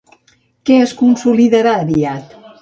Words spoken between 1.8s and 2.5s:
aviat?